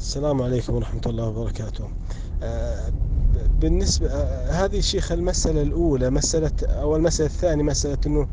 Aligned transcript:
السلام 0.00 0.42
عليكم 0.42 0.74
ورحمة 0.74 1.00
الله 1.06 1.28
وبركاته. 1.28 1.84
آه، 2.42 2.92
بالنسبة 3.60 4.08
آه، 4.08 4.50
هذه 4.50 4.80
شيخ 4.80 5.12
المسألة 5.12 5.62
الأولى 5.62 6.10
مسألة 6.10 6.52
أو 6.62 6.96
المسألة 6.96 7.26
الثانية 7.26 7.62
مسألة 7.62 7.98
إنه 8.06 8.28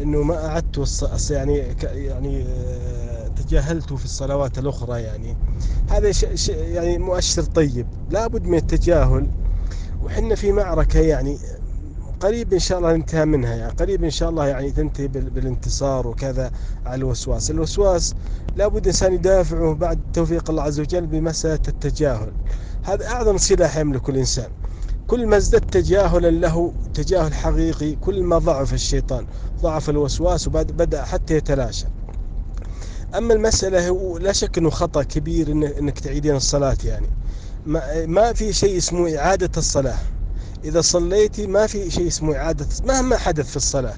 إنه 0.00 0.22
ما 0.22 0.46
أعدت 0.46 1.02
يعني 1.30 1.76
يعني 1.82 2.42
آه، 2.42 3.28
تجاهلت 3.28 3.92
في 3.92 4.04
الصلوات 4.04 4.58
الأخرى 4.58 5.02
يعني. 5.02 5.36
هذا 5.90 6.10
يعني 6.48 6.98
مؤشر 6.98 7.42
طيب 7.42 7.86
لابد 8.10 8.44
من 8.44 8.58
التجاهل. 8.58 9.30
وحنا 10.04 10.34
في 10.34 10.52
معركة 10.52 11.00
يعني 11.00 11.38
قريب 12.20 12.52
إن 12.52 12.58
شاء 12.58 12.78
الله 12.78 12.92
ننتهى 12.92 13.24
منها 13.24 13.54
يعني. 13.54 13.72
قريب 13.72 14.04
إن 14.04 14.10
شاء 14.10 14.30
الله 14.30 14.46
يعني 14.46 14.70
تنتهي 14.70 15.08
بال- 15.08 15.30
بالانتصار 15.30 16.06
وكذا 16.06 16.50
على 16.86 16.94
الوسواس. 16.98 17.50
الوسواس 17.50 18.14
لابد 18.56 18.76
الإنسان 18.76 19.12
يدافعه 19.14 19.74
بعد 19.74 19.98
توفيق 20.12 20.50
الله 20.50 20.62
عز 20.62 20.80
وجل 20.80 21.06
بمسألة 21.06 21.60
التجاهل. 21.68 22.32
هذا 22.82 23.06
أعظم 23.08 23.38
سلاح 23.38 23.76
يملكه 23.76 24.10
الإنسان. 24.10 24.48
كل 25.06 25.26
ما 25.26 25.36
ازددت 25.36 25.72
تجاهلا 25.72 26.30
له 26.30 26.72
تجاهل 26.94 27.34
حقيقي 27.34 27.94
كل 27.94 28.22
ما 28.22 28.38
ضعف 28.38 28.74
الشيطان 28.74 29.26
ضعف 29.62 29.90
الوسواس 29.90 30.46
وبدأ 30.46 31.04
حتى 31.04 31.36
يتلاشى. 31.36 31.86
أما 33.16 33.34
المسألة 33.34 33.88
هو 33.88 34.18
لا 34.18 34.32
شك 34.32 34.58
أنه 34.58 34.70
خطأ 34.70 35.02
كبير 35.02 35.52
أنك 35.52 35.98
تعيدين 35.98 36.36
الصلاة 36.36 36.76
يعني. 36.84 37.06
ما, 38.06 38.32
في 38.32 38.52
شيء 38.52 38.76
اسمه 38.76 39.16
إعادة 39.18 39.50
الصلاة. 39.56 39.98
إذا 40.64 40.80
صليتي 40.80 41.46
ما 41.46 41.66
في 41.66 41.90
شيء 41.90 42.06
اسمه 42.06 42.36
إعادة 42.36 42.66
مهما 42.84 43.16
حدث 43.16 43.50
في 43.50 43.56
الصلاة. 43.56 43.96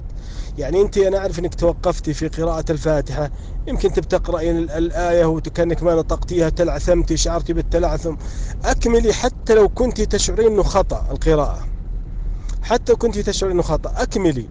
يعني 0.57 0.81
أنت 0.81 0.97
أنا 0.97 1.17
أعرف 1.17 1.39
أنك 1.39 1.55
توقفتي 1.55 2.13
في 2.13 2.27
قراءة 2.27 2.65
الفاتحة 2.69 3.31
يمكن 3.67 3.91
تقرأين 3.93 4.57
ال- 4.57 4.71
الآية 4.71 5.25
وكأنك 5.25 5.83
ما 5.83 5.95
نطقتيها 5.95 6.49
تلعثمتي 6.49 7.17
شعرتي 7.17 7.53
بالتلعثم. 7.53 8.15
أكملي 8.65 9.13
حتى 9.13 9.53
لو 9.55 9.69
كنت 9.69 10.01
تشعرين 10.01 10.47
أنه 10.51 10.63
خطأ 10.63 11.05
القراءة. 11.11 11.63
حتى 12.61 12.95
كنت 12.95 13.19
تشعرين 13.19 13.53
أنه 13.55 13.63
خطأ 13.63 13.91
أكملي. 13.95 14.49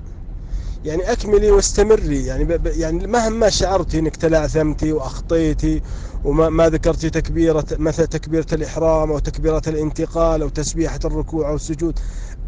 يعني 0.85 1.13
أكملي 1.13 1.51
واستمري. 1.51 2.27
يعني 2.27 2.59
يعني 2.65 3.07
مهما 3.07 3.51
شعرتي 3.51 3.99
أنك 3.99 4.17
تلعثمتي 4.17 4.93
وأخطيتي 4.93 5.83
وما 6.25 6.49
ما 6.49 6.69
ذكرتي 6.69 7.11
تكبيرة 7.11 7.65
مثل 7.79 8.07
تكبيرة 8.07 8.47
الإحرام 8.53 9.11
أو 9.13 9.19
تكبيرة 9.19 9.63
الانتقال 9.67 10.43
أو 10.43 10.49
تسبيحة 10.49 10.99
الركوع 11.05 11.49
أو 11.49 11.55
السجود. 11.55 11.99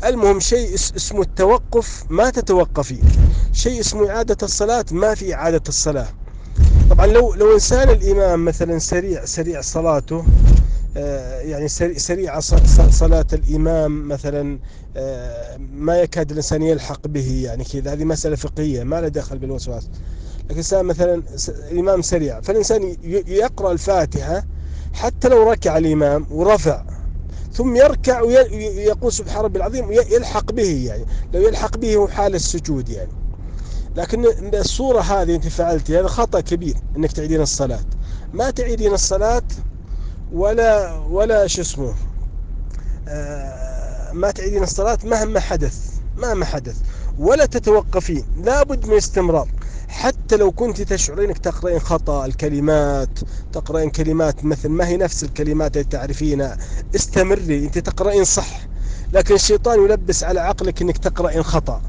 المهم 0.04 0.40
شيء 0.40 0.74
اس- 0.74 0.92
اسمه 0.96 1.22
التوقف 1.22 2.04
ما 2.10 2.30
تتوقفي 2.30 2.98
شيء 3.52 3.80
اسمه 3.80 4.10
إعادة 4.10 4.36
الصلاة 4.42 4.84
ما 4.90 5.14
في 5.14 5.34
إعادة 5.34 5.62
الصلاة. 5.68 6.08
طبعا 6.90 7.06
لو 7.06 7.34
لو 7.34 7.54
إنسان 7.54 7.88
الإمام 7.90 8.44
مثلا 8.44 8.78
سريع 8.78 9.24
سريع 9.24 9.60
صلاته 9.60 10.24
آه، 10.96 11.40
يعني 11.40 11.68
سريع 11.98 12.40
صلاة 12.90 13.26
الإمام 13.32 14.08
مثلا 14.08 14.58
آه، 14.96 15.56
ما 15.72 15.96
يكاد 15.96 16.30
الإنسان 16.30 16.62
يلحق 16.62 17.06
به 17.06 17.40
يعني 17.44 17.64
كذا. 17.64 17.92
هذه 17.92 18.04
مسألة 18.04 18.36
فقهية 18.36 18.82
ما 18.84 19.00
لها 19.00 19.08
دخل 19.08 19.38
بالوسواس. 19.38 19.88
لكن 20.50 20.86
مثلا 20.86 21.22
الإمام 21.48 22.02
سريع. 22.02 22.40
فالإنسان 22.40 22.96
يقرأ 23.26 23.72
الفاتحة 23.72 24.44
حتى 24.94 25.28
لو 25.28 25.50
ركع 25.50 25.78
الإمام 25.78 26.26
ورفع 26.30 26.84
ثم 27.52 27.76
يركع 27.76 28.20
ويقول 28.20 29.12
سبحان 29.12 29.44
ربي 29.44 29.58
العظيم 29.58 29.88
ويلحق 29.88 30.52
به 30.52 30.84
يعني. 30.86 31.04
لو 31.34 31.40
يلحق 31.40 31.76
به 31.76 31.96
هو 31.96 32.08
حال 32.08 32.34
السجود 32.34 32.88
يعني. 32.88 33.12
لكن 33.96 34.24
الصورة 34.54 35.00
هذه 35.00 35.34
أنت 35.34 35.48
فعلتي 35.48 36.00
هذا 36.00 36.06
خطأ 36.06 36.40
كبير 36.40 36.76
أنك 36.96 37.12
تعيدين 37.12 37.40
الصلاة. 37.40 37.84
ما 38.32 38.50
تعيدين 38.50 38.92
الصلاة 38.92 39.42
ولا 40.32 40.98
ولا 41.10 41.46
شو 41.46 41.60
اسمه 41.62 41.94
آه، 43.08 44.12
ما 44.12 44.30
تعيدين 44.30 44.62
الصلاة 44.62 44.98
مهما 45.04 45.40
حدث 45.40 45.90
مهما 46.16 46.44
حدث. 46.44 46.76
ولا 47.18 47.46
تتوقفين. 47.46 48.24
لابد 48.44 48.86
من 48.86 48.96
استمرار 48.96 49.48
حتى 49.94 50.36
لو 50.36 50.52
كنت 50.52 50.80
تشعرين 50.82 51.28
انك 51.28 51.38
تقرأين 51.38 51.78
خطأ 51.78 52.26
الكلمات 52.26 53.18
تقرأين 53.52 53.90
كلمات 53.90 54.44
مثل 54.44 54.68
ما 54.68 54.86
هي 54.88 54.96
نفس 54.96 55.24
الكلمات 55.24 55.76
اللي 55.76 55.84
تعرفينها 55.84 56.56
استمري 56.94 57.64
انت 57.64 57.78
تقرأين 57.78 58.24
صح. 58.24 58.68
لكن 59.12 59.34
الشيطان 59.34 59.84
يلبس 59.84 60.24
على 60.24 60.40
عقلك 60.40 60.82
انك 60.82 60.98
تقرأين 60.98 61.42
خطأ. 61.42 61.82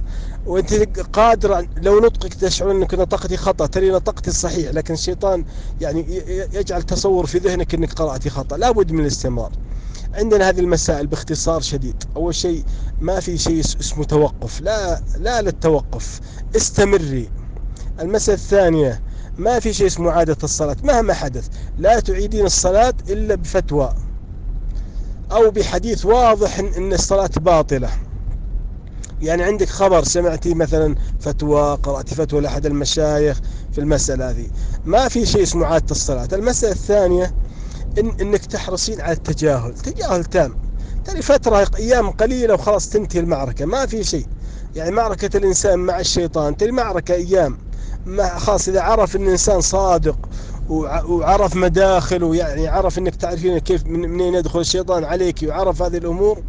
وانت 0.46 0.74
قادرة 1.14 1.68
لو 1.78 2.00
نطقك 2.00 2.34
تشعرين 2.34 2.76
انك 2.76 2.94
نطقتي 2.94 3.38
خطأ 3.38 3.66
ترى 3.66 3.92
نطقتي 3.92 4.32
صحيح 4.32 4.72
لكن 4.72 4.94
الشيطان 4.94 5.46
يعني 5.82 6.22
يجعل 6.54 6.84
تصور 6.84 7.26
في 7.26 7.38
ذهنك 7.38 7.74
انك 7.74 7.94
قرأتي 7.94 8.30
خطأ. 8.30 8.58
لابد 8.58 8.92
من 8.92 9.00
الاستمرار. 9.00 9.52
عندنا 10.14 10.50
هذه 10.50 10.60
المسائل 10.60 11.08
باختصار 11.08 11.62
شديد. 11.62 12.04
أول 12.16 12.36
شيء 12.36 12.64
ما 13.02 13.20
في 13.20 13.38
شيء 13.38 13.60
اس- 13.60 13.78
اسمه 13.82 14.04
توقف. 14.04 14.62
لا 14.62 15.02
لا 15.18 15.42
للتوقف. 15.42 16.20
استمري. 16.56 17.30
المسألة 18.00 18.38
الثانية 18.38 19.02
ما 19.38 19.60
في 19.60 19.74
شيء 19.74 19.88
اسمه 19.88 20.12
عادة 20.12 20.38
الصلاة؟ 20.44 20.76
مهما 20.84 21.14
حدث 21.14 21.48
لا 21.78 22.00
تعيدين 22.00 22.46
الصلاة 22.46 22.94
إلا 23.10 23.36
بفتوى 23.36 23.94
أو 25.32 25.52
بحديث 25.52 26.06
واضح 26.06 26.60
إن 26.60 26.94
الصلاة 26.94 27.30
باطلة. 27.38 27.90
يعني 29.22 29.44
عندك 29.44 29.70
خبر 29.70 30.04
سمعتي 30.04 30.54
مثلا 30.54 30.96
فتوى 31.20 31.76
قرأتي 31.84 32.16
فتوى 32.16 32.42
لأحد 32.42 32.66
المشايخ 32.66 33.40
في 33.72 33.82
المسألة 33.82 34.30
هذه. 34.30 34.48
ما 34.86 35.08
في 35.08 35.26
شيء 35.26 35.44
اسمه 35.44 35.66
عادة 35.66 35.92
الصلاة. 35.92 36.28
المسألة 36.34 36.72
الثانية 36.72 37.36
إن 38.00 38.12
إنك 38.22 38.46
تحرصين 38.46 39.02
على 39.02 39.14
التجاهل. 39.14 39.74
تجاهل 39.74 40.26
تام. 40.26 40.56
ترى 41.06 41.22
فترة 41.22 41.68
أيام 41.78 42.10
قليلة 42.10 42.54
وخلاص 42.54 42.90
تنتهي 42.90 43.20
المعركة. 43.20 43.66
ما 43.66 43.86
في 43.86 44.04
شيء. 44.04 44.26
يعني 44.76 44.92
معركة 44.92 45.38
الإنسان 45.38 45.80
مع 45.80 46.00
الشيطان 46.00 46.58
ترى 46.58 46.72
معركة 46.72 47.14
أيام. 47.14 47.58
ما 48.06 48.38
خلاص 48.40 48.68
إذا 48.68 48.82
عرف 48.82 49.16
إن 49.16 49.24
الانسان 49.24 49.62
صادق 49.62 50.18
وع- 50.70 51.04
وعرف 51.04 51.56
مداخله 51.56 52.36
يعني 52.36 52.68
عرف 52.68 52.98
إنك 52.98 53.16
تعرفين 53.16 53.58
كيف 53.58 53.86
من 53.86 54.10
منين 54.10 54.34
يدخل 54.36 54.60
الشيطان 54.60 55.04
عليك 55.04 55.40
وعرف 55.44 55.82
هذه 55.82 55.98
الأمور 55.98 56.44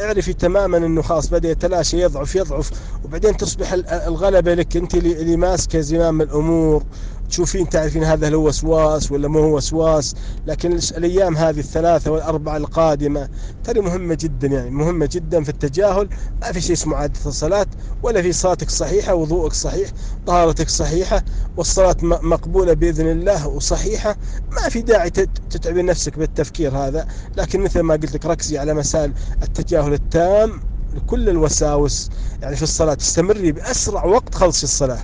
اعرفي 0.00 0.32
تماما 0.32 0.76
إنه 0.76 1.02
خلاص 1.02 1.26
بدأ 1.30 1.50
يتلاشى 1.50 2.00
يضعف 2.00 2.36
يضعف 2.36 2.70
وبعدين 3.04 3.36
تصبح 3.36 3.72
ال- 3.72 3.88
الغلبة 3.88 4.54
لك 4.54 4.76
أنت 4.76 4.94
اللي 4.94 5.36
ماسكه 5.36 5.80
زمام 5.80 6.20
الأمور. 6.22 6.82
تشوفين 7.28 7.68
تعرفين 7.68 8.04
هذا 8.04 8.34
هو 8.34 8.48
وسواس 8.48 9.12
ولا 9.12 9.28
ما 9.28 9.40
هو 9.40 9.56
وسواس 9.56 10.14
لكن 10.46 10.78
الأيام 10.96 11.36
هذه 11.36 11.58
الثلاثة 11.58 12.10
والأربعة 12.10 12.56
القادمة 12.56 13.28
ترى 13.64 13.80
مهمة 13.80 14.14
جدا 14.20 14.48
يعني 14.48 14.70
مهمة 14.70 15.08
جدا 15.12 15.42
في 15.42 15.48
التجاهل. 15.48 16.08
ما 16.42 16.52
في 16.52 16.60
شيء 16.60 16.72
اسمه 16.72 16.96
عادة 16.96 17.20
الصلاة 17.26 17.66
ولا 18.02 18.22
في 18.22 18.32
صلاتك 18.32 18.70
صحيحة 18.70 19.14
وضوءك 19.14 19.52
صحيح 19.52 19.88
طهارتك 20.26 20.68
صحيحة 20.68 21.22
والصلاة 21.56 21.96
مقبولة 22.02 22.72
بإذن 22.72 23.10
الله 23.10 23.48
وصحيحة. 23.48 24.16
ما 24.52 24.68
في 24.68 24.82
داعي 24.82 25.10
تت- 25.10 25.42
تتعبين 25.50 25.86
نفسك 25.86 26.18
بالتفكير 26.18 26.76
هذا. 26.76 27.06
لكن 27.36 27.60
مثل 27.60 27.80
ما 27.80 27.94
قلت 27.94 28.14
لك 28.14 28.26
ركزي 28.26 28.58
على 28.58 28.74
مسائل 28.74 29.12
التجاهل 29.42 29.92
التام 29.92 30.60
لكل 30.94 31.28
الوساوس. 31.28 32.10
يعني 32.42 32.56
في 32.56 32.62
الصلاة 32.62 32.96
استمري 33.00 33.52
بأسرع 33.52 34.04
وقت 34.04 34.34
خلصي 34.34 34.64
الصلاة. 34.64 35.00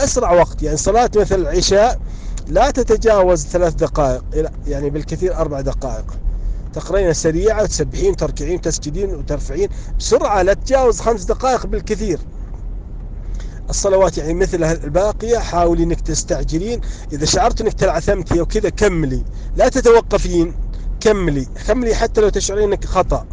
أسرع 0.00 0.32
وقت 0.32 0.62
يعني 0.62 0.76
صلاة 0.76 1.10
مثل 1.16 1.34
العشاء 1.40 1.98
لا 2.48 2.70
تتجاوز 2.70 3.44
ثلاث 3.46 3.74
دقائق 3.74 4.22
يعني 4.66 4.90
بالكثير 4.90 5.36
أربع 5.36 5.60
دقائق. 5.60 6.04
تقرين 6.72 7.12
سريعة 7.12 7.62
وتسبحين 7.62 8.16
تركعين 8.16 8.60
تسجدين 8.60 9.14
وترفعين 9.14 9.68
بسرعة 9.98 10.42
لا 10.42 10.54
تتجاوز 10.54 11.00
خمس 11.00 11.24
دقائق 11.24 11.66
بالكثير. 11.66 12.18
الصلوات 13.70 14.18
يعني 14.18 14.34
مثل 14.34 14.64
الباقية 14.64 15.38
حاولي 15.38 15.82
إنك 15.82 16.00
تستعجلين. 16.00 16.80
إذا 17.12 17.24
شعرت 17.24 17.60
إنك 17.60 17.72
تلعثمتي 17.72 18.40
أو 18.40 18.46
كذا 18.46 18.68
كملي. 18.68 19.24
لا 19.56 19.68
تتوقفين 19.68 20.54
كملي. 21.00 21.46
كملي 21.66 21.94
حتى 21.94 22.20
لو 22.20 22.28
تشعرين 22.28 22.64
إنك 22.64 22.84
خطأ. 22.84 23.26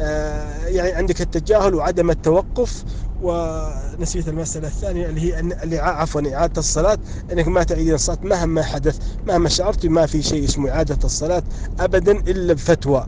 آه، 0.00 0.66
يعني 0.66 0.92
عندك 0.92 1.20
التجاهل 1.20 1.74
وعدم 1.74 2.10
التوقف. 2.10 2.84
ونسيت 3.22 4.28
المسألة 4.28 4.66
الثانية 4.68 5.06
اللي 5.08 5.20
هي 5.20 5.40
أن 5.40 5.52
اللي 5.52 5.78
عفوا 5.78 6.34
إعادة 6.34 6.58
الصلاة 6.58 6.98
أنك 7.32 7.48
ما 7.48 7.62
تعيدين 7.62 7.94
الصلاة 7.94 8.18
مهما 8.22 8.62
حدث 8.62 8.98
مهما 9.26 9.48
شعرت 9.48 9.86
ما 9.86 10.06
في 10.06 10.22
شيء 10.22 10.44
اسمه 10.44 10.70
إعادة 10.70 10.98
الصلاة 11.04 11.42
أبدا 11.80 12.12
إلا 12.12 12.52
بفتوى. 12.54 13.06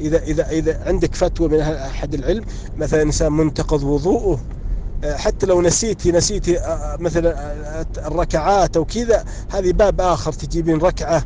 إذا 0.00 0.18
إذا 0.22 0.48
إذا 0.50 0.80
عندك 0.86 1.14
فتوى 1.14 1.48
من 1.48 1.60
أحد 1.60 2.14
العلم 2.14 2.44
مثلا 2.76 3.02
إنسان 3.02 3.32
منتقض 3.32 3.82
وضوءه 3.82 4.40
آه، 5.04 5.16
حتى 5.16 5.46
لو 5.46 5.62
نسيتي 5.62 6.12
نسيتي 6.12 6.58
آه، 6.60 6.96
مثلا 7.00 7.30
آه، 7.80 7.86
الركعات 8.06 8.76
أو 8.76 8.84
كذا 8.84 9.24
هذه 9.50 9.72
باب 9.72 10.00
آخر 10.00 10.32
تجيبين 10.32 10.78
ركعة. 10.78 11.24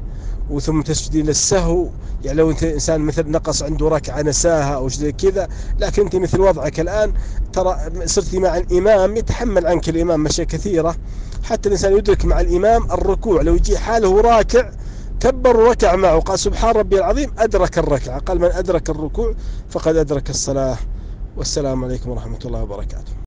وثم 0.51 0.83
تسجدين 0.83 1.27
للسهو 1.27 1.89
يعني 2.25 2.39
لو 2.39 2.51
أنت 2.51 2.63
إنسان 2.63 3.01
مثل 3.01 3.31
نقص 3.31 3.63
عنده 3.63 3.89
ركعة 3.89 4.23
نساها 4.23 4.75
أو 4.75 4.89
شيء 4.89 5.11
كذا 5.11 5.49
لكن 5.79 6.03
أنت 6.03 6.17
مثل 6.17 6.41
وضعك 6.41 6.81
الآن 6.81 7.13
ترى 7.53 7.77
صرتي 8.05 8.39
مع 8.39 8.57
الإمام 8.57 9.17
يتحمل 9.17 9.67
عنك 9.67 9.89
الإمام 9.89 10.27
اشياء 10.27 10.47
كثيرة. 10.47 10.97
حتى 11.45 11.69
الإنسان 11.69 11.97
يدرك 11.97 12.25
مع 12.25 12.41
الإمام 12.41 12.91
الركوع 12.91 13.43
لو 13.43 13.55
يجي 13.55 13.79
حاله 13.79 14.21
راكع 14.21 14.71
كبر 15.21 15.57
وركع 15.57 15.97
معه 15.97 16.21
قال 16.21 16.39
سبحان 16.39 16.75
ربي 16.75 16.99
العظيم 16.99 17.33
أدرك 17.39 17.79
الركعة. 17.79 18.19
قال 18.19 18.41
من 18.41 18.51
أدرك 18.53 18.91
الركوع 18.91 19.35
فقد 19.71 19.97
أدرك 19.97 20.31
الصلاة. 20.31 20.77
والسلام 21.37 21.85
عليكم 21.85 22.11
ورحمة 22.11 22.39
الله 22.45 22.63
وبركاته. 22.63 23.13